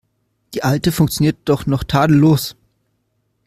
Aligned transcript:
Die 0.55 0.63
alte 0.63 0.91
funktioniert 0.91 1.37
doch 1.45 1.67
noch 1.67 1.83
tadellos. 1.83 2.55